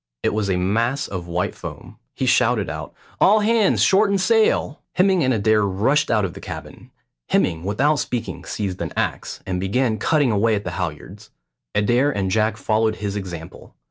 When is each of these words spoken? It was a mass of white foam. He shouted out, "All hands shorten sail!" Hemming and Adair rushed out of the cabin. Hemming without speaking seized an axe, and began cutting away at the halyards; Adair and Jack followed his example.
It 0.23 0.33
was 0.33 0.49
a 0.49 0.57
mass 0.57 1.07
of 1.07 1.27
white 1.27 1.53
foam. 1.53 1.99
He 2.15 2.25
shouted 2.25 2.71
out, 2.71 2.91
"All 3.19 3.41
hands 3.41 3.83
shorten 3.83 4.17
sail!" 4.17 4.81
Hemming 4.93 5.23
and 5.23 5.31
Adair 5.31 5.61
rushed 5.61 6.09
out 6.09 6.25
of 6.25 6.33
the 6.33 6.39
cabin. 6.41 6.89
Hemming 7.29 7.63
without 7.63 7.99
speaking 7.99 8.43
seized 8.43 8.81
an 8.81 8.91
axe, 8.97 9.41
and 9.45 9.59
began 9.59 9.99
cutting 9.99 10.31
away 10.31 10.55
at 10.55 10.63
the 10.63 10.71
halyards; 10.71 11.29
Adair 11.75 12.09
and 12.09 12.31
Jack 12.31 12.57
followed 12.57 12.95
his 12.95 13.15
example. 13.15 13.75